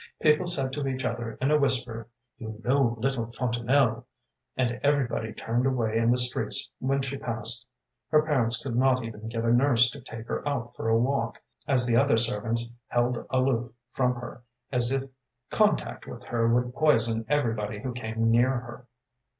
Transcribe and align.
People 0.19 0.47
said 0.47 0.73
to 0.73 0.87
each 0.87 1.05
other 1.05 1.37
in 1.39 1.51
a 1.51 1.59
whisper: 1.59 2.07
'You 2.39 2.59
know, 2.63 2.97
little 2.99 3.29
Fontanelle,' 3.29 4.07
and 4.57 4.79
everybody 4.81 5.31
turned 5.31 5.67
away 5.67 5.95
in 5.99 6.09
the 6.09 6.17
streets 6.17 6.71
when 6.79 7.03
she 7.03 7.17
passed. 7.17 7.67
Her 8.09 8.23
parents 8.23 8.57
could 8.63 8.75
not 8.75 9.03
even 9.03 9.27
get 9.29 9.45
a 9.45 9.53
nurse 9.53 9.91
to 9.91 10.01
take 10.01 10.25
her 10.27 10.41
out 10.49 10.75
for 10.75 10.89
a 10.89 10.97
walk, 10.97 11.37
as 11.67 11.85
the 11.85 11.97
other 11.97 12.17
servants 12.17 12.67
held 12.87 13.23
aloof 13.29 13.71
from 13.91 14.15
her, 14.15 14.41
as 14.71 14.91
if 14.91 15.07
contact 15.51 16.07
with 16.07 16.23
her 16.23 16.51
would 16.51 16.73
poison 16.73 17.23
everybody 17.29 17.79
who 17.83 17.93
came 17.93 18.31
near 18.31 18.49
her. 18.49 18.87